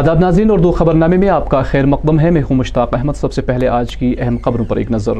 آداب 0.00 0.18
ناظرین، 0.18 0.50
اردو 0.50 0.72
خبر 0.72 0.94
نامے 0.94 1.16
میں 1.16 1.28
آپ 1.28 1.50
کا 1.50 1.62
خیر 1.62 1.86
مقدم 1.86 2.20
ہے۔ 2.20 2.30
میں 2.30 2.42
ہوں 2.42 2.56
مشتاق 2.56 2.94
احمد۔ 2.94 3.12
سب 3.12 3.32
سے 3.32 3.42
پہلے 3.42 3.68
آج 3.68 3.96
کی 3.96 4.14
اہم 4.18 4.36
خبروں 4.44 4.64
پر 4.64 4.76
ایک 4.76 4.90
نظر۔ 4.90 5.16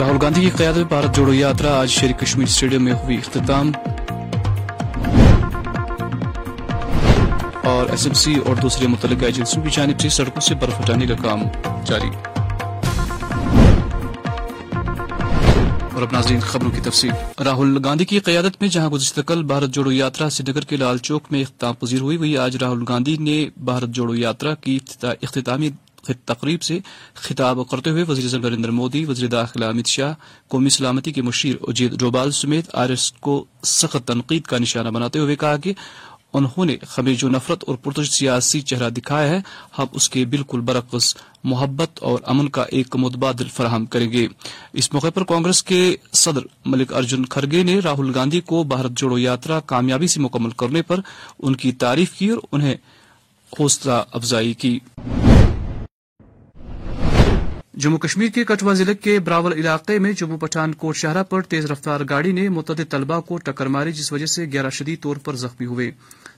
راہل 0.00 0.16
گاندھی 0.22 0.42
کی 0.42 0.50
قیادت 0.56 0.76
میں 0.76 0.84
بھارت 0.84 1.16
جوڑو 1.16 1.32
یاترا 1.34 1.80
آج 1.80 1.88
شیر 1.88 2.12
کشمیر 2.12 2.46
اسٹیڈیم 2.46 2.84
میں 2.84 2.92
ہوئی 2.92 3.16
اختتام۔ 3.16 3.72
اور 7.64 7.90
ایس 7.90 8.06
ایم 8.06 8.14
سی 8.14 8.34
اور 8.46 8.56
دوسرے 8.56 8.86
متعلقہ 8.86 9.24
ایجنسیوں 9.24 9.64
کی 9.64 9.70
جانب 9.72 10.00
سے 10.00 10.08
سڑکوں 10.08 10.40
سے 10.40 10.54
برف 10.54 10.80
ہٹانے 10.80 11.06
کا 11.06 11.14
کام 11.22 11.42
جاری۔ 11.84 12.33
اور 16.04 16.12
ناظرین 16.12 16.40
خبروں 16.40 16.70
کی 16.70 16.80
تفصیل۔ 16.80 17.10
راہل 17.42 17.78
گاندھی 17.84 18.04
کی 18.04 18.18
قیادت 18.18 18.60
میں 18.60 18.68
جہاں 18.68 18.88
گزشتہ 18.88 19.20
کل 19.20 19.42
بھارت 19.42 19.70
جوڑو 19.70 19.92
یاترا 19.92 20.28
سری 20.30 20.50
نگر 20.50 20.64
کے 20.64 20.76
لال 20.76 20.98
چوک 20.98 21.30
میں 21.30 21.40
اختتام 21.42 21.74
پذیر 21.74 22.00
ہوئی، 22.00 22.16
وہی 22.16 22.36
آج 22.38 22.56
راہل 22.56 22.82
گاندھی 22.88 23.16
نے 23.16 23.36
بھارت 23.64 23.88
جوڑو 23.88 24.14
یاترا 24.14 24.54
کی 24.54 24.78
اختتامی 25.02 25.70
تقریب 26.24 26.62
سے 26.62 26.78
خطاب 27.14 27.58
کرتے 27.70 27.90
ہوئے 27.90 28.04
وزیر 28.08 28.24
اعظم 28.24 28.40
نریندر 28.40 28.70
مودی، 28.70 29.04
وزیر 29.04 29.28
داخلہ 29.28 29.64
امت 29.64 29.86
شاہ، 29.86 30.12
قومی 30.48 30.68
سلامتی 30.68 31.12
کے 31.12 31.22
مشیر 31.22 31.56
اجیت 31.68 31.92
ڈوبال 31.92 32.30
سمیت 32.30 32.74
آر 32.74 32.88
ایس 32.88 33.12
کو 33.20 33.44
سخت 33.62 34.06
تنقید 34.06 34.42
کا 34.42 34.58
نشانہ 34.58 34.88
بناتے 34.88 35.18
ہوئے 35.18 35.36
کہا 35.36 35.56
کہ 35.56 35.72
انہوں 36.34 36.64
نے 36.64 36.76
ہمیں 36.98 37.14
جو 37.14 37.28
نفرت 37.28 37.64
اور 37.66 37.76
پرتش 37.76 38.10
سیاسی 38.10 38.60
چہرہ 38.60 38.90
دکھایا 38.90 39.28
ہے۔ 39.28 39.40
ہم 39.78 39.86
اس 39.92 40.08
کے 40.10 40.24
بالکل 40.24 40.60
برعکس 40.60 41.16
محبت 41.44 41.90
اور 42.00 42.18
امن 42.26 42.48
کا 42.48 42.62
ایک 42.62 42.96
متبادل 42.96 43.48
فراہم 43.48 43.86
کریں 43.86 44.12
گے۔ 44.12 44.28
اس 44.72 44.92
موقع 44.92 45.10
پر 45.14 45.24
کانگریس 45.24 45.62
کے 45.62 45.96
صدر 46.12 46.40
ملک 46.64 46.92
ارجن 46.92 47.24
کھرگے 47.24 47.62
نے 47.62 47.78
راہل 47.78 48.12
گاندھی 48.14 48.40
کو 48.40 48.62
بھارت 48.62 48.90
جوڑو 48.90 49.18
یاترا 49.18 49.60
کامیابی 49.60 50.06
سے 50.06 50.20
مکمل 50.20 50.50
کرنے 50.50 50.82
پر 50.82 51.00
ان 51.38 51.56
کی 51.56 51.72
تعریف 51.72 52.12
کی 52.12 52.28
اور 52.28 52.38
انہیں 52.52 52.74
حوصلہ 53.60 54.02
افزائی 54.12 54.52
کی۔ 54.52 54.78
جموں 57.74 57.98
کشمیر 57.98 58.28
کے 58.28 58.44
کٹوا 58.44 58.72
ضلع 58.72 58.92
کے 58.92 59.18
براول 59.18 59.52
علاقے 59.52 59.98
میں 59.98 60.12
جموں 60.12 60.38
پٹھان 60.38 60.74
کوٹ 60.74 60.96
شہرہ 60.96 61.22
پر 61.22 61.42
تیز 61.42 61.64
رفتار 61.64 62.00
گاڑی 62.08 62.32
نے 62.32 62.48
متعدد 62.48 62.90
طلبہ 62.90 63.20
کو 63.20 63.36
ٹکر 63.36 63.66
ماری 63.66 63.92
جس 63.92 64.12
وجہ 64.12 64.26
سے 64.26 64.44
گیارہ 64.44 64.70
شدید 64.70 65.02
طور 65.02 65.16
پر 65.16 65.36
زخمی 65.36 65.66
ہوئے۔ 65.66 65.90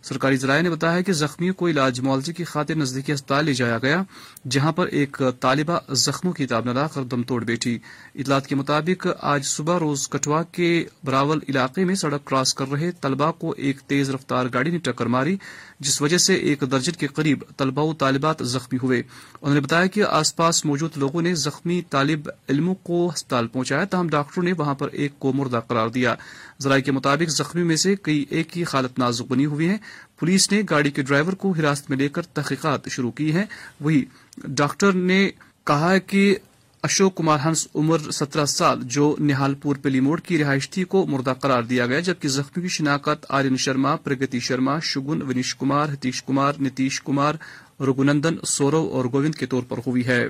سرکاری 0.08 0.36
ذرائع 0.36 0.62
نے 0.62 0.70
بتایا 0.70 1.00
کہ 1.00 1.12
زخمیوں 1.12 1.54
کو 1.54 1.68
علاج 1.68 2.00
معالجے 2.00 2.32
کی 2.32 2.44
خاطر 2.44 2.74
نزدیکی 2.74 3.12
اسپتال 3.12 3.44
لے 3.44 3.54
جایا 3.54 3.78
گیا، 3.82 4.02
جہاں 4.50 4.72
پر 4.72 4.86
ایک 4.86 5.22
طالبہ 5.40 5.78
زخموں 5.92 6.32
کی 6.32 6.46
تاب 6.46 6.64
نہ 6.64 6.86
کر 6.94 7.02
دم 7.02 7.22
توڑ 7.22 7.44
بیٹھی۔ 7.44 7.78
اطلاعات 8.14 8.46
کے 8.46 8.54
مطابق، 8.54 9.06
آج 9.20 9.44
صبح 9.44 9.78
روز 9.78 10.08
کٹوا 10.08 10.42
کے 10.42 10.84
براول 11.04 11.40
علاقے 11.48 11.84
میں 11.84 11.94
سڑک 11.94 12.24
کراس 12.24 12.54
کر 12.54 12.70
رہے 12.70 12.90
طلبہ 12.92 13.30
کو 13.32 13.54
ایک 13.56 13.80
تیز 13.80 14.10
رفتار 14.10 14.46
گاڑی 14.54 14.70
نے 14.70 14.78
ٹکر 14.78 15.06
ماری، 15.06 15.36
جس 15.80 16.02
وجہ 16.02 16.18
سے 16.18 16.34
ایک 16.34 16.64
درجن 16.70 16.92
کے 16.92 17.06
قریب 17.06 17.44
طلبہ 17.56 17.82
و 17.82 17.92
طالبات 17.94 18.36
زخمی 18.40 18.78
ہوئے۔ 18.82 19.02
انہوں 19.42 19.54
نے 19.54 19.60
بتایا 19.60 19.86
کہ 19.86 20.02
آس 20.02 20.36
پاس 20.36 20.64
موجود 20.64 20.96
لوگوں 20.96 21.22
نے 21.22 21.34
زخمی 21.34 21.82
طالب 21.90 22.28
علموں 22.48 22.74
کو 22.74 23.10
ہسپتال 23.14 23.46
پہنچایا، 23.46 23.84
تاہم 23.84 24.08
ڈاکٹروں 24.08 24.44
نے 24.44 24.52
وہاں 24.52 24.74
پر 24.74 24.88
ایک 24.92 25.18
کو 25.18 25.32
مردہ 25.32 25.60
قرار 25.68 25.88
دیا۔ 25.88 26.14
ذرائع 26.62 26.82
کے 26.82 26.92
مطابق 26.92 27.30
زخمی 27.30 27.62
میں 27.62 27.76
سے 27.76 27.94
کئی 28.02 28.24
ایک 28.30 28.50
کی 28.50 28.62
حالت 28.62 28.98
نازک 28.98 29.24
بنی 29.28 29.46
ہوئی 29.46 29.68
ہے 29.68 29.76
پولیس 30.18 30.52
نے 30.52 30.62
گاڑی 30.70 30.90
کے 30.90 31.02
ڈرائیور 31.02 31.32
کو 31.32 31.50
حراست 31.50 31.90
میں 31.90 31.98
لے 31.98 32.08
کر 32.08 32.22
تحقیقات 32.22 32.88
شروع 32.90 33.10
کی 33.10 33.32
ہیں۔ 33.32 33.44
وہی 33.80 34.04
ڈاکٹر 34.44 34.92
نے 34.92 35.30
کہا 35.64 35.98
کہ 35.98 36.36
اشوک 36.82 37.14
کمار 37.16 37.38
ہنس 37.44 37.68
عمر 37.74 37.98
سترہ 37.98 38.44
سال، 38.44 38.82
جو 38.82 39.16
نہال 39.18 39.54
پور 39.54 39.76
پلی 39.76 40.00
موڑ 40.00 40.20
کی 40.20 40.38
رہائش 40.38 40.70
تھی، 40.70 40.84
کو 40.84 41.06
مردہ 41.06 41.34
قرار 41.40 41.62
دیا 41.62 41.86
گیا، 41.86 42.00
جبکہ 42.00 42.28
زخمی 42.28 42.62
کی 42.62 42.68
شناخت 42.68 43.26
آرین 43.28 43.56
شرما، 43.56 43.96
پرگتی 43.96 44.40
شرما، 44.40 44.78
شگن، 44.78 45.22
ونیش 45.22 45.54
کمار، 45.54 45.88
ہتیش 45.88 46.22
کمار، 46.22 46.52
نتیش 46.60 47.02
کمار، 47.02 47.34
رگونندن، 47.80 48.36
سورو 48.46 48.88
اور 48.92 49.04
گووند 49.04 49.34
کے 49.34 49.46
طور 49.46 49.62
پر 49.68 49.78
ہوئی 49.86 50.06
ہے۔ 50.06 50.28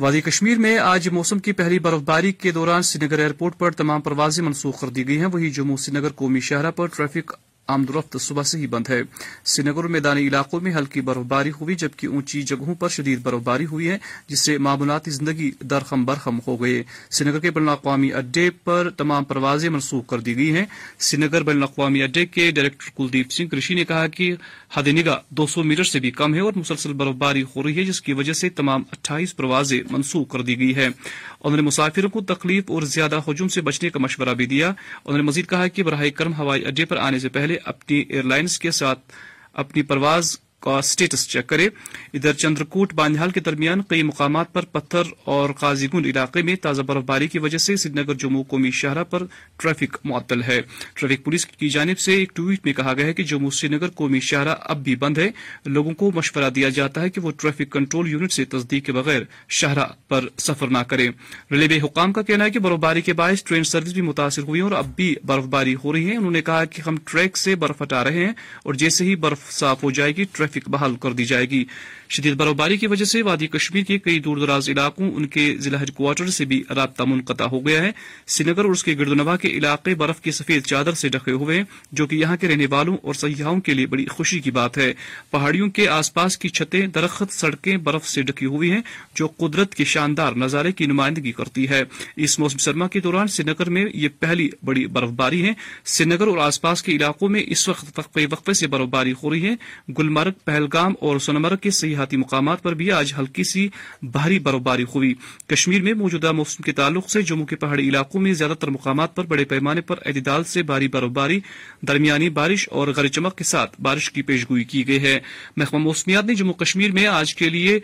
وادی 0.00 0.20
کشمیر 0.20 0.58
میں 0.58 0.78
آج 0.78 1.08
موسم 1.08 1.38
کی 1.38 1.52
پہلی 1.52 1.78
برف 1.78 2.00
باری 2.04 2.32
کے 2.32 2.50
دوران 2.50 2.82
سری 2.82 3.06
نگر 3.06 3.18
ایئرپورٹ 3.18 3.58
پر 3.58 3.70
تمام 3.70 4.00
پروازیں 4.00 4.44
منسوخ 4.44 4.80
کر 4.80 4.88
دی 4.88 5.08
گئی 5.08 5.18
ہیں۔ 5.18 5.26
وہی 5.26 5.50
جموں 5.50 5.76
سری 5.76 5.98
نگر 5.98 6.08
قومی 6.08 6.40
شہرہ 6.40 6.70
پر 6.70 6.86
ٹریفک 6.86 7.32
آمد 7.68 7.90
رفت 7.90 8.16
صبح 8.20 8.42
سے 8.42 8.58
ہی 8.58 8.66
بند 8.66 8.88
ہے۔ 8.88 9.00
سری 9.44 9.70
نگر 9.70 9.84
میدانی 9.84 10.26
علاقوں 10.28 10.60
میں 10.60 10.72
ہلکی 10.74 11.00
برف 11.00 11.24
باری 11.28 11.50
ہوئی، 11.50 11.74
جبکہ 11.74 12.06
اونچی 12.06 12.42
جگہوں 12.42 12.74
پر 12.74 12.88
شدید 12.88 13.20
برف 13.22 13.40
باری 13.44 13.66
ہوئی 13.66 13.88
ہے، 13.88 13.98
جس 14.28 14.40
سے 14.40 14.56
معمولاتی 14.58 15.10
زندگی 15.10 15.50
درخم 15.60 16.04
برخم 16.04 16.38
ہو 16.46 16.56
گئے 16.62 16.82
سری 17.10 17.28
نگر 17.28 17.38
کے 17.38 17.50
بین 17.50 17.68
الاقوامی 17.68 18.12
اڈے 18.12 18.50
پر 18.64 18.90
تمام 18.90 19.24
پروازیں 19.24 19.68
منسوخ 19.70 20.06
کر 20.06 20.20
دی 20.20 20.36
گئی 20.36 20.56
ہیں۔ 20.56 20.64
سری 20.98 21.20
نگر 21.20 21.42
بین 21.42 21.56
الاقوامی 21.56 22.02
اڈے 22.02 22.26
کے 22.26 22.50
ڈائریکٹر 22.50 22.90
کلدیپ 22.96 23.32
سنگھ 23.32 23.54
رشی 23.54 23.74
نے 23.74 23.84
کہا 23.84 24.06
کہ 24.06 24.34
حد 24.76 24.88
نگاہ 24.88 25.18
دو 25.28 25.46
سو 25.46 25.62
میٹر 25.62 25.84
سے 25.84 26.00
بھی 26.00 26.10
کم 26.10 26.34
ہے 26.34 26.40
اور 26.40 26.52
مسلسل 26.56 26.92
برف 26.92 27.14
باری 27.14 27.42
ہو 27.42 27.62
رہی 27.62 27.76
ہے، 27.76 27.84
جس 27.84 28.00
کی 28.02 28.12
وجہ 28.12 28.32
سے 28.32 28.48
تمام 28.48 28.82
اٹھائیس 28.92 29.36
پروازیں 29.36 29.80
منسوخ 29.90 30.28
کر 30.30 30.42
دی 30.42 30.58
گئی 30.58 30.74
ہے 30.76 30.86
انہوں 30.86 31.56
نے 31.56 31.62
مسافروں 31.62 32.10
کو 32.10 32.20
تکلیف 32.20 32.70
اور 32.70 32.82
زیادہ 32.82 33.20
ہجوم 33.28 33.48
سے 33.48 33.60
بچنے 33.60 33.90
کا 33.90 33.98
مشورہ 33.98 34.34
بھی 34.34 34.46
دیا۔ 34.46 34.68
انہوں 34.68 35.16
نے 35.16 35.22
مزید 35.22 35.48
کہا 35.48 35.66
کہ 35.66 35.82
براہ 35.82 36.02
کرم 36.16 36.32
ہوائی 36.32 36.64
اڈے 36.64 36.84
پر 36.84 36.96
آنے 36.96 37.18
سے 37.18 37.28
پہلے 37.28 37.57
اپنی 37.64 37.98
ایئر 37.98 38.22
لائنز 38.22 38.58
کے 38.58 38.70
ساتھ 38.70 39.12
اپنی 39.52 39.82
پرواز 39.82 40.36
کا 40.60 40.82
سٹیٹس 40.82 41.28
چیک 41.28 41.46
کرے۔ 41.46 41.68
ادھر 42.14 42.32
چندرکوٹ 42.32 42.94
بانجھال 42.94 43.30
کے 43.30 43.40
درمیان 43.40 43.82
کئی 43.82 44.02
مقامات 44.02 44.52
پر 44.52 44.64
پتھر 44.64 45.02
اور 45.24 45.50
قاضی 45.50 45.88
گنڈ 45.94 46.06
علاقے 46.06 46.42
میں 46.42 46.54
تازہ 46.56 46.82
برف 46.82 47.04
باری 47.04 47.28
کی 47.28 47.38
وجہ 47.38 47.58
سے 47.58 47.76
سری 47.76 47.92
نگر 47.92 48.14
جموں 48.14 48.44
قومی 48.44 48.70
شاہراہ 48.70 49.04
پر 49.04 49.22
ٹریفک 49.56 49.96
معطل 50.04 50.42
ہے۔ 50.42 50.60
ٹریفک 50.94 51.24
پولیس 51.24 51.46
کی 51.46 51.68
جانب 51.68 51.98
سے 51.98 52.14
ایک 52.14 52.36
ٹویٹ 52.36 52.60
میں 52.64 52.72
کہا 52.72 52.92
گیا 52.92 53.06
ہے 53.06 53.12
کہ 53.12 53.22
جموں 53.22 53.50
سری 53.50 53.68
نگر 53.68 53.88
قومی 53.88 54.20
شاہراہ 54.20 54.56
اب 54.60 54.84
بھی 54.84 54.96
بند 54.96 55.18
ہے۔ 55.18 55.30
لوگوں 55.66 55.92
کو 55.92 56.10
مشورہ 56.14 56.50
دیا 56.50 56.68
جاتا 56.68 57.00
ہے 57.00 57.10
کہ 57.10 57.20
وہ 57.20 57.30
ٹریفک 57.30 57.72
کنٹرول 57.72 58.08
یونٹ 58.08 58.32
سے 58.32 58.44
تصدیق 58.44 58.86
کے 58.86 58.92
بغیر 58.92 59.22
شاہراہ 59.48 59.86
پر 60.08 60.24
سفر 60.38 60.66
نہ 60.66 60.78
کریں۔ 60.78 61.08
ریلوے 61.50 61.78
حکام 61.84 62.12
کا 62.12 62.22
کہنا 62.22 62.44
ہے 62.44 62.50
کہ 62.50 62.58
برف 62.58 62.78
باری 62.78 63.02
کے 63.02 63.12
باعث 63.12 63.42
ٹرین 63.42 63.64
سروس 63.64 63.92
بھی 63.92 64.02
متاثر 64.02 64.42
ہوئی 64.42 64.60
اور 64.60 64.70
اب 64.70 64.86
بھی 64.96 65.14
برف 65.24 65.44
باری 65.44 65.74
ہو 65.84 65.92
رہی 65.92 66.10
ہے۔ 66.10 66.16
انہوں 66.16 66.30
نے 66.30 66.42
کہا 66.42 66.64
کہ 66.64 66.82
ہم 66.86 66.96
ٹریک 67.04 67.36
سے 67.36 67.54
برف 67.54 67.82
ہٹا 67.82 68.04
رہے 68.04 68.24
ہیں 68.24 68.32
اور 68.62 68.74
جیسے 68.74 69.04
ہی 69.04 69.14
برف 69.14 69.52
صاف 69.52 69.82
ہو 69.82 69.90
جائے 69.90 70.16
گی 70.16 70.24
ٹریفک 70.48 70.68
بحال 70.68 70.96
کر 70.96 71.12
دی 71.12 71.24
جائے 71.24 71.50
گی۔ 71.50 71.64
شدید 72.10 72.34
برف 72.34 72.52
باری 72.52 72.76
کی 72.76 72.86
وجہ 72.86 73.04
سے 73.04 73.22
وادی 73.22 73.46
کشمیر 73.46 73.84
کے 73.84 73.98
کئی 73.98 74.18
دور 74.18 74.36
دراز 74.36 74.68
علاقوں، 74.68 75.12
ان 75.12 75.26
کے 75.26 75.56
ضلع 75.58 75.78
ہیڈ 75.78 75.90
کوارٹر 75.90 76.26
سے 76.26 76.44
بھی 76.44 76.62
رابطہ 76.74 77.02
منقطع 77.02 77.44
ہو 77.44 77.66
گیا 77.66 77.82
ہے۔ 77.82 77.90
سری 78.26 78.50
نگر 78.50 78.64
اور 78.64 78.72
اس 78.72 78.84
کے 78.84 78.98
گردنوا 78.98 79.36
کے 79.36 79.48
علاقے 79.48 79.94
برف 79.94 80.20
کی 80.20 80.30
سفید 80.30 80.66
چادر 80.66 80.92
سے 80.92 81.08
ڈھکے 81.08 81.30
ہوئے 81.30 81.56
ہیں، 81.56 81.64
جو 81.92 82.06
کہ 82.06 82.16
یہاں 82.16 82.36
کے 82.36 82.48
رہنے 82.48 82.66
والوں 82.70 82.96
اور 83.02 83.14
سیاحوں 83.14 83.60
کے 83.60 83.74
لیے 83.74 83.86
بڑی 83.86 84.06
خوشی 84.06 84.40
کی 84.40 84.50
بات 84.50 84.78
ہے۔ 84.78 84.92
پہاڑیوں 85.30 85.70
کے 85.70 85.88
آس 85.88 86.14
پاس 86.14 86.38
کی 86.38 86.48
چھتیں، 86.48 86.86
درخت، 86.86 87.32
سڑکیں 87.32 87.76
برف 87.76 88.08
سے 88.08 88.22
ڈھکی 88.22 88.46
ہوئی 88.46 88.70
ہیں، 88.70 88.80
جو 89.14 89.26
قدرت 89.26 89.74
کے 89.74 89.84
شاندار 89.84 90.32
نظارے 90.32 90.72
کی 90.72 90.86
نمائندگی 90.86 91.32
کرتی 91.32 91.68
ہے۔ 91.68 91.82
اس 92.16 92.38
موسم 92.38 92.58
سرما 92.58 92.86
کے 92.86 93.00
دوران 93.00 93.26
سری 93.26 93.50
نگر 93.50 93.70
میں 93.70 93.84
یہ 93.94 94.08
پہلی 94.20 94.48
بڑی 94.64 94.86
برف 94.86 95.08
باری 95.08 95.44
ہے۔ 95.44 95.52
سری 95.84 96.08
نگر 96.08 96.26
اور 96.26 96.38
آس 96.38 96.60
پاس 96.60 96.82
کے 96.82 96.92
علاقوں 96.92 97.28
میں 97.28 97.42
اس 97.46 97.68
وقت 97.68 97.98
وقفے 97.98 98.26
وقفے 98.30 98.52
سے 98.52 98.66
برف 98.66 98.88
باری 98.88 99.12
ہو 99.22 99.30
رہی 99.30 99.48
ہے۔ 99.48 99.54
گلمرگ 99.98 100.32
پہلگام 100.44 100.94
اور 101.00 101.18
سونمرگ 101.18 101.56
کے 101.56 101.70
سیاحتی 101.70 102.16
مقامات 102.16 102.62
پر 102.62 102.74
بھی 102.74 102.92
آج 102.92 103.14
ہلکی 103.18 103.44
سی 103.44 103.68
بھاری 104.02 104.38
برف 104.38 104.60
باری 104.60 104.82
ہوئی۔ 104.82 105.14
کشمیر 105.46 105.82
میں 105.82 105.94
موجودہ 105.94 106.32
موسم 106.32 106.62
کے 106.62 106.72
تعلق 106.72 107.10
سے 107.10 107.22
جموں 107.22 107.46
کے 107.46 107.56
پہاڑی 107.56 107.88
علاقوں 107.88 108.20
میں 108.20 108.32
زیادہ 108.32 108.52
تر 108.52 108.70
مقامات 108.70 109.14
پر 109.16 109.24
بڑے 109.24 109.44
پیمانے 109.44 109.80
پر 109.80 109.96
اعتدال 110.06 110.44
سے 110.44 110.62
بھاری 110.62 110.88
برف 110.88 111.10
باری 111.10 111.40
درمیانی 111.82 112.28
بارش 112.28 112.68
اور 112.68 112.88
غیر 112.96 113.06
چمک 113.06 113.36
کے 113.36 113.44
ساتھ 113.44 113.80
بارش 113.80 114.10
کی 114.10 114.22
پیشگوئی 114.22 114.64
کی 114.64 114.88
گئی 114.88 115.02
ہے۔ 115.02 115.20
محکمہ 115.56 115.78
موسمیات 115.78 116.24
نے 116.24 116.34
جموں 116.34 116.54
کشمیر 116.54 116.92
میں 116.92 117.06
آج 117.06 117.34
کے 117.34 117.48
لیے 117.48 117.80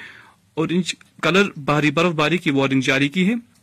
اورنج 0.55 0.95
کلر 1.23 1.49
بھاری 1.57 1.91
برف 1.91 2.13
باری 2.13 2.39
کی 2.39 2.51
وارننگ 2.51 2.81
جاری 2.81 3.09
کی 3.09 3.29
ہے۔ 3.29 3.54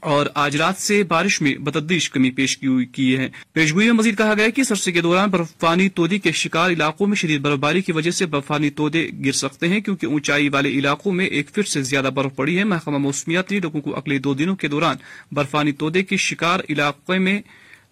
اور 0.00 0.26
آج 0.34 0.56
رات 0.56 0.76
سے 0.76 1.02
بارش 1.02 1.40
میں 1.40 1.54
بتدریج 1.54 2.10
کمی 2.10 2.30
پیش 2.30 2.58
کی 2.92 3.18
ہے۔ 3.18 3.28
پیشگوئی 3.52 3.86
میں 3.86 3.94
مزید 3.94 4.18
کہا 4.18 4.34
گیا 4.34 4.48
کہ 4.48 4.62
سرسے 4.62 4.92
کے 4.92 5.00
دوران 5.00 5.30
برفانی 5.30 5.88
تودے 5.88 6.18
کے 6.18 6.32
شکار 6.32 6.70
علاقوں 6.70 7.06
میں 7.06 7.16
شدید 7.16 7.40
برفباری 7.40 7.82
کی 7.82 7.92
وجہ 7.92 8.10
سے 8.10 8.26
برفانی 8.26 8.70
تودے 8.70 9.10
گر 9.24 9.32
سکتے 9.32 9.68
ہیں 9.68 9.80
کیونکہ 9.80 10.06
اونچائی 10.06 10.48
والے 10.48 10.68
علاقوں 10.68 11.12
میں 11.12 11.26
ایک 11.26 11.50
فٹ 11.50 11.68
سے 11.68 11.82
زیادہ 11.82 12.10
برف 12.14 12.36
پڑی 12.36 12.58
ہے۔ 12.58 12.64
محکمہ 12.64 12.98
موسمیات 12.98 13.52
نے 13.52 13.60
لوگوں 13.60 13.80
کو 13.80 13.96
اگلے 13.96 14.18
دو 14.18 14.34
دنوں 14.34 14.56
کے 14.56 14.68
دوران 14.68 14.96
برفانی 15.32 15.72
تودے 15.72 16.02
کے 16.02 16.16
شکار 16.16 16.60
علاقے 16.68 17.18
میں 17.18 17.40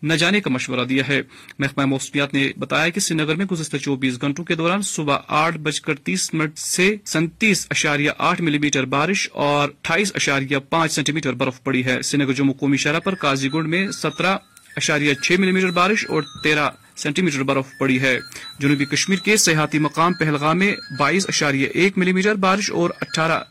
نہ 0.03 0.15
جانے 0.15 0.41
کا 0.41 0.51
مشورہ 0.51 0.85
دیا 0.85 1.03
ہے۔ 1.09 1.23
محکمہ 1.59 1.85
موسمیات 1.85 2.35
نے 2.35 2.53
بتایا 2.57 2.89
کہ 2.89 3.01
سری 3.01 3.17
نگر 3.17 3.35
میں 3.35 3.45
گزشتہ 3.45 3.77
چوبیس 3.77 4.21
گھنٹوں 4.21 4.45
کے 4.45 4.55
دوران 4.55 4.83
صبح 4.83 5.19
آٹھ 5.29 5.59
بج 5.59 5.81
کر 5.81 5.95
تیس 5.95 6.35
منٹ 6.35 6.59
سے 6.59 6.97
سینتیس 7.05 7.67
اشاریہ 7.71 8.11
آٹھ 8.19 8.41
ملی 8.41 8.59
میٹر 8.59 8.85
بارش 8.85 9.29
اور 9.33 9.69
اٹھائیس 9.69 10.13
اشاریہ 10.15 10.57
پانچ 10.71 10.93
سینٹی 10.93 11.13
میٹر 11.13 11.33
برف 11.33 11.63
پڑی 11.63 11.85
ہے۔ 11.85 12.03
سری 12.03 12.25
نگر 12.25 12.33
جموں 12.33 12.55
قومی 12.55 12.77
شہرہ 12.77 13.01
پر 13.01 13.15
کازی 13.15 13.53
گنڈ 13.55 13.69
میں 13.69 13.91
سترہ 13.91 14.37
اشاریہ 14.77 15.15
چھ 15.15 15.33
ملی 15.39 15.53
میٹر 15.53 15.71
بارش 15.71 16.07
اور 16.09 16.23
تیرہ 16.45 16.71
سینٹی 16.97 17.23
میٹر 17.23 17.43
برف 17.43 17.67
پڑی 17.81 18.01
ہے۔ 18.01 18.19
جنوبی 18.59 18.85
کشمیر 18.85 19.19
کے 19.19 19.37
سیاحتی 19.37 19.79
مقام 19.79 20.13
پہلگام 20.13 20.59
میں 20.59 20.75
بائیس 20.99 21.25
اشاریہ 21.29 21.69
ایک 21.75 21.99
ملی 21.99 22.13
میٹر 22.13 22.35
بارش 22.35 22.71
اور 22.71 22.91
اٹھارہ 23.01 23.43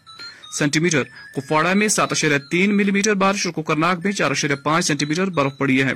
سینٹی 0.57 0.79
میٹر۔ 0.79 1.03
کپواڑہ 1.35 1.73
میں 1.73 1.87
سات 1.87 2.11
اشاریہ 2.11 2.37
تین 2.51 2.77
ملی 2.77 2.91
میٹر 2.91 3.13
بارش 3.13 3.45
اور 3.45 3.53
کوکرناگ 3.53 3.95
میں 4.03 4.11
چار 4.11 4.31
اشاریہ 4.31 4.55
پانچ 4.55 4.85
سینٹی 4.85 5.05
میٹر 5.05 5.25
برف 5.25 5.57
پڑی 5.57 5.83
ہے۔ 5.83 5.93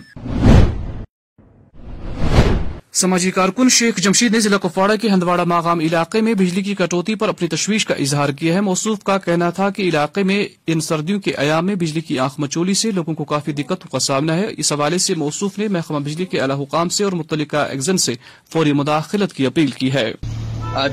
سماجی 3.01 3.31
کارکن 3.31 3.69
شیخ 3.69 3.97
جمشید 3.97 4.31
نے 4.31 4.39
ضلع 4.39 4.57
کپواڑہ 4.57 4.95
کے 5.01 5.09
ہندواڑہ 5.09 5.43
ماغام 5.43 5.79
علاقے 5.79 6.21
میں 6.21 6.33
بجلی 6.33 6.61
کی 6.61 6.75
کٹوتی 6.75 7.15
پر 7.15 7.29
اپنی 7.29 7.47
تشویش 7.47 7.85
کا 7.85 7.93
اظہار 7.93 8.29
کیا 8.29 8.53
ہے۔ 8.53 8.61
موصوف 8.61 9.03
کا 9.03 9.17
کہنا 9.17 9.49
تھا 9.49 9.69
کہ 9.69 9.81
علاقے 9.81 10.23
میں 10.23 10.47
ان 10.67 10.81
سردیوں 10.81 11.19
کے 11.19 11.31
ایام 11.31 11.65
میں 11.65 11.75
بجلی 11.75 12.01
کی 12.01 12.19
آنکھ 12.19 12.39
مچولی 12.39 12.73
سے 12.73 12.91
لوگوں 12.91 13.13
کو 13.13 13.23
کافی 13.23 13.51
دقتوں 13.51 13.91
کا 13.91 13.99
سامنا 13.99 14.35
ہے۔ 14.35 14.45
اس 14.57 14.73
حوالے 14.73 14.97
سے 14.97 15.15
موصوف 15.15 15.57
نے 15.57 15.67
محکمہ 15.67 15.99
بجلی 15.99 16.25
کے 16.25 16.39
اعلی 16.39 16.63
حکام 16.63 16.89
سے 16.89 17.03
اور 17.03 17.11
متعلقہ 17.11 17.57
ایگزن 17.57 17.97
سے 17.97 18.13
فوری 18.53 18.73
مداخلت 18.73 19.33
کی 19.33 19.45
اپیل 19.45 19.71
کی 19.71 19.93
ہے۔ 19.93 20.13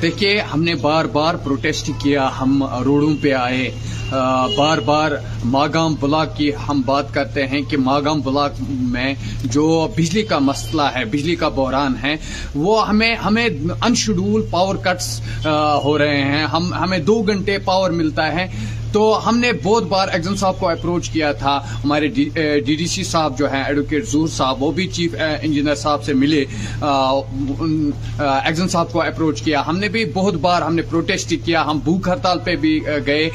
دیکھیے، 0.03 0.41
ہم 0.55 0.63
نے 0.63 0.75
بار 0.75 1.05
بار 1.05 1.35
پروٹیسٹ 1.35 1.91
کیا، 1.99 2.29
ہم 2.41 2.65
روڈوں 2.85 3.15
پہ 3.21 3.33
آئے۔ 3.33 3.71
بار 4.57 4.79
بار 4.79 5.13
ماگام 5.45 5.95
بلاک 6.01 6.37
کی 6.37 6.51
ہم 6.69 6.83
بات 6.87 7.15
کرتے 7.15 7.47
ہیں 7.47 7.61
کہ 7.63 7.77
ماگام 7.77 8.21
بلاک 8.21 8.53
میں 8.69 9.15
جو 9.45 9.89
بجلی 9.97 10.23
کا 10.23 10.39
مسئلہ 10.39 10.83
ہے، 10.95 11.05
بجلی 11.05 11.37
کا 11.37 11.49
بحران 11.49 11.95
ہے، 12.03 12.17
وہ 12.55 12.89
ہمیں 12.89 13.15
ہمیں 13.15 13.49
انشیڈول 13.81 14.43
پاور 14.51 14.75
کٹس 14.75 15.21
ہو 15.85 15.99
رہے 15.99 16.23
ہیں۔ 16.23 16.47
ہم، 16.47 16.75
ہمیں 16.75 16.99
دو 16.99 17.23
گھنٹے 17.23 17.59
پاور 17.59 17.91
ملتا 17.91 18.33
ہے۔ 18.33 18.47
تو 18.93 19.03
ہم 19.27 19.39
نے 19.39 19.51
بہت 19.63 19.85
بار 19.89 20.09
ایگزن 20.13 20.37
صاحب 20.37 20.59
کو 20.59 20.69
اپروچ 20.69 21.09
کیا 21.11 21.33
تھا، 21.41 21.57
ہمارے 21.85 22.07
ڈی 22.09 22.29
ڈی 22.67 22.87
سی 22.87 23.05
صاحب 23.05 23.39
جو 23.39 23.51
ہیں، 23.53 23.63
ایڈوکیٹ 23.65 24.09
زور 24.09 24.29
صاحب، 24.37 24.63
وہ 24.63 24.71
بھی 24.73 24.87
چیف 24.93 25.15
انجینئر 25.19 25.75
صاحب 25.75 26.05
سے 26.05 26.13
ملے 26.15 26.45
ایگزن 26.81 28.69
صاحب 28.69 28.93
کو 28.93 29.03
اپروچ 29.03 29.43
کیا۔ 29.43 29.63
ہم 29.67 29.79
نے 29.79 29.89
بھی 29.89 30.05
بہت 30.15 30.35
بار 30.41 30.63
ہم 30.63 30.75
نے 30.75 30.83
پروٹیسٹ 30.91 31.35
کیا، 31.45 31.63
ہم 31.67 31.79
بھوک 31.85 32.09
ہڑتال 32.09 32.39
پہ 32.45 32.57
بھی 32.57 32.79
گئے۔ 33.07 33.29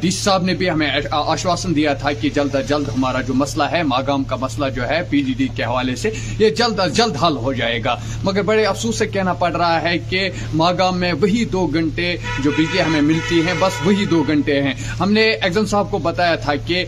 ڈی 0.00 0.10
سی 0.10 0.22
صاحب 0.22 0.44
نے 0.44 0.54
بھی 0.54 0.70
ہمیں 0.70 0.88
آشواسن 1.10 1.74
دیا 1.76 1.94
تھا 1.94 2.12
کہ 2.20 2.30
جلد 2.34 2.54
از 2.54 2.68
جلد 2.68 2.88
ہمارا 2.88 3.20
جو 3.26 3.34
مسئلہ 3.34 3.64
ہے، 3.72 3.82
ماگام 3.82 4.24
کا 4.24 4.36
مسئلہ 4.40 4.68
جو 4.74 4.88
ہے، 4.88 5.00
پی 5.10 5.22
ڈی 5.26 5.34
ڈی 5.38 5.48
کے 5.56 5.64
حوالے 5.64 5.96
سے، 5.96 6.10
یہ 6.38 6.50
جلد 6.50 6.80
از 6.80 6.96
جلد 6.96 7.16
حل 7.22 7.36
ہو 7.36 7.52
جائے 7.52 7.82
گا۔ 7.84 7.96
مگر 8.24 8.42
بڑے 8.42 8.64
افسوس 8.66 8.98
سے 8.98 9.06
کہنا 9.06 9.32
پڑ 9.42 9.54
رہا 9.56 9.82
ہے 9.82 9.96
کہ 10.10 10.28
ماگام 10.54 10.98
میں 11.00 11.12
وہی 11.20 11.44
دو 11.52 11.66
گھنٹے 11.66 12.16
جو 12.44 12.50
بجلی 12.50 12.80
ہمیں 12.80 13.00
ملتی 13.02 13.40
ہے 13.46 13.52
بس 13.60 13.86
وہی 13.86 14.04
دو 14.10 14.22
گھنٹے 14.22 14.60
ہیں۔ 14.62 14.74
ہم 15.00 15.12
نے 15.12 15.20
ایگزن 15.20 15.66
صاحب 15.66 15.90
کو 15.90 15.98
بتایا 15.98 16.34
تھا 16.34 16.54
کہ 16.66 16.84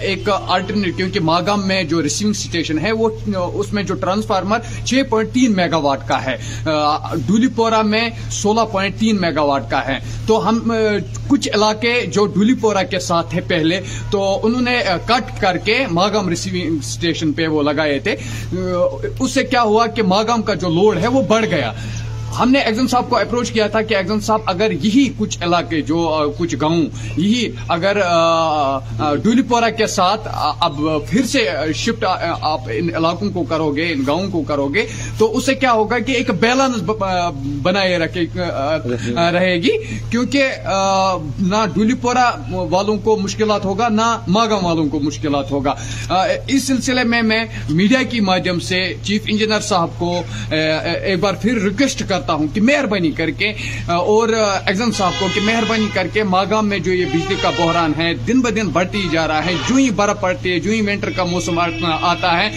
ایک 0.00 0.28
آلٹرنیٹ 0.46 0.96
کیونکہ 0.96 1.20
ماگام 1.20 1.66
میں 1.68 1.82
جو 1.82 2.02
ریسیونگ 2.02 2.34
اسٹیشن 2.38 2.78
ہے، 2.78 2.92
وہ، 2.92 3.08
اس 3.54 3.72
میں 3.72 3.82
جو 3.82 3.94
ٹرانسفارمر 3.94 4.58
چھ 4.84 5.02
پوائنٹ 5.10 5.32
تین 5.32 5.56
میگا 5.56 5.76
واٹ 5.76 6.08
کا 6.08 6.24
ہے۔ 6.24 6.36
ڈولی 7.26 7.48
پورا 7.48 7.82
میں 7.82 8.08
سولہ 8.30 8.60
پوائنٹ 8.72 8.96
تین 8.98 9.20
میگا 9.20 9.42
واٹ 9.42 9.70
کا 9.70 9.86
ہے۔ 9.86 9.98
تو 10.26 10.48
ہم 10.48 10.72
کچھ 11.28 11.48
علاقے 11.54 12.06
جو 12.06 12.26
ڈولی 12.26 12.54
پورا 12.54 12.82
کے 12.82 12.98
ساتھ 12.98 13.30
تھے 13.30 13.40
پہلے، 13.40 13.80
تو 14.10 14.40
انہوں 14.42 14.62
نے 14.62 14.78
کٹ 15.06 15.40
کر 15.40 15.56
کے 15.56 15.78
ماگام 15.90 16.28
ریسیونگ 16.28 16.76
اسٹیشن 16.76 17.32
پہ 17.32 17.46
وہ 17.46 17.62
لگائے 17.62 17.98
تھے۔ 17.98 18.16
اس 19.20 19.30
سے 19.30 19.44
کیا 19.44 19.62
ہوا 19.62 19.86
کہ 19.86 20.02
ماگام 20.02 20.42
کا 20.42 20.54
جو 20.54 20.68
لوڈ 20.68 20.98
ہے، 20.98 21.08
وہ 21.08 21.22
بڑھ 21.22 21.46
گیا۔ 21.46 21.72
ہم 22.38 22.50
نے 22.50 22.58
ایگزن 22.58 22.86
صاحب 22.88 23.08
کو 23.08 23.16
اپروچ 23.16 23.50
کیا 23.52 23.66
تھا 23.66 23.80
کہ 23.82 23.94
ایگزن 23.94 24.20
صاحب 24.20 24.40
اگر 24.46 24.70
یہی 24.72 25.08
کچھ 25.18 25.42
علاقے 25.42 25.80
جو 25.88 25.98
کچھ 26.38 26.54
گاؤں، 26.60 26.84
یہی 27.16 27.48
اگر 27.68 27.98
ڈولی 29.22 29.42
پورا 29.48 29.68
کے 29.70 29.86
ساتھ 29.86 30.28
اب 30.32 30.80
پھر 31.08 31.26
سے 31.26 31.44
شفٹ 31.76 32.04
آپ 32.04 32.68
ان 32.74 32.88
علاقوں 32.96 33.30
کو 33.30 33.42
کرو 33.48 33.70
گے، 33.76 33.90
ان 33.92 34.02
گاؤں 34.06 34.30
کو 34.30 34.42
کرو 34.48 34.66
گے، 34.74 34.86
تو 35.18 35.36
اس 35.36 35.46
سے 35.46 35.54
کیا 35.54 35.72
ہوگا 35.72 35.98
کہ 35.98 36.12
ایک 36.12 36.30
بیلنس 36.40 36.82
بنائے 37.62 37.98
رکھے 37.98 38.24
رہے 39.32 39.54
گی، 39.62 39.76
کیونکہ 40.10 40.42
نہ 41.40 41.64
ڈولی 41.74 41.94
پورا 42.02 42.30
والوں 42.70 42.96
کو 43.04 43.16
مشکلات 43.16 43.64
ہوگا، 43.64 43.88
نہ 43.90 44.16
ماگام 44.28 44.64
والوں 44.64 44.88
کو 44.88 45.00
مشکلات 45.00 45.50
ہوگا۔ 45.50 45.74
اس 46.46 46.66
سلسلے 46.66 47.04
میں 47.04 47.22
میں 47.22 47.44
میڈیا 47.70 48.02
کی 48.10 48.20
مادھیم 48.22 48.58
سے 48.60 48.82
چیف 49.04 49.22
انجینئر 49.26 49.60
صاحب 49.68 49.98
کو 49.98 50.22
ایک 50.50 51.18
بار 51.20 51.34
پھر 51.42 51.62
ریکویسٹ 51.62 52.02
کر 52.08 52.20
کرتا 52.22 52.32
ہوں 52.32 52.46
کہ 52.54 52.60
مہربانی 52.60 53.10
کر 53.10 53.30
کے 53.30 53.52
اور 53.86 54.28
ایگزام 54.66 54.92
صاحب 54.92 55.12
کو 55.18 55.26
کہ 55.34 55.40
مہربانی 55.40 55.86
کر 55.94 56.06
کے 56.12 56.22
ماگام 56.22 56.68
میں 56.68 56.78
جو 56.78 56.92
یہ 56.92 57.04
بجلی 57.06 57.34
کا 57.42 57.50
بحران 57.50 57.92
ہے، 57.98 58.14
دن 58.14 58.40
ب 58.40 58.56
دن 58.56 58.68
بڑھتی 58.68 59.08
جا 59.12 59.28
رہا 59.28 59.44
ہے۔ 59.46 59.54
جو 59.68 59.74
ہی 59.74 59.90
برف 59.90 60.20
پڑتی 60.20 60.52
ہے 60.52 60.60
جو 60.60 60.70
ہی 60.70 60.80
ونٹر 60.80 61.10
کا 61.10 61.24
موسم 61.24 61.58
آتا 62.02 62.36
ہے۔ 62.38 62.48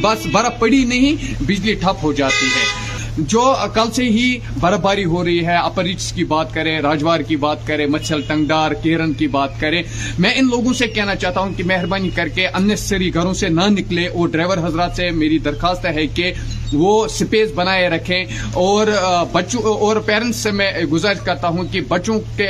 بس 0.00 0.26
برف 0.26 0.58
پڑی 0.58 0.84
نہیں، 0.84 1.42
بجلی 1.42 1.74
ٹھپ 1.74 1.96
ہو 2.02 2.12
جاتی 2.12 2.46
ہے۔ 2.46 2.83
جو 3.18 3.42
کل 3.74 3.90
سے 3.92 4.04
ہی 4.04 4.38
برف 4.60 4.80
باری 4.80 5.04
ہو 5.04 5.24
رہی 5.24 5.44
ہے، 5.46 5.56
اپر 5.56 5.84
ریچس 5.84 6.12
کی 6.12 6.24
بات 6.24 6.54
کریں، 6.54 6.80
راجوار 6.80 7.20
کی 7.20 7.36
بات 7.36 7.66
کریں، 7.66 7.86
مچھل 7.86 8.20
ٹنگڈار 8.26 8.70
کیرن 8.82 9.12
کی 9.12 9.28
بات 9.28 9.60
کریں۔ 9.60 9.82
میں 10.18 10.30
ان 10.36 10.46
لوگوں 10.46 10.72
سے 10.72 10.86
کہنا 10.86 11.14
چاہتا 11.14 11.40
ہوں 11.40 11.52
کہ 11.56 11.64
مہربانی 11.64 12.10
کر 12.10 12.28
کے 12.28 12.46
انسری 12.46 13.14
گھروں 13.14 13.34
سے 13.34 13.48
نہ 13.48 13.68
نکلے 13.68 14.06
اور 14.06 14.28
ڈرائیور 14.28 14.58
حضرات 14.58 14.96
سے 14.96 15.10
میری 15.10 15.38
درخواست 15.38 15.86
ہے 15.86 16.06
کہ 16.06 16.32
وہ 16.72 17.06
سپیس 17.08 17.52
بنائے 17.54 17.88
رکھیں۔ 17.88 18.24
اور 18.52 18.86
بچوں، 19.32 19.62
اور 19.62 19.96
پیرنٹس 19.96 20.36
سے 20.36 20.50
میں 20.50 20.70
گزارش 20.92 21.20
کرتا 21.24 21.48
ہوں 21.48 21.64
کہ 21.72 21.80
بچوں 21.88 22.18
کے 22.36 22.48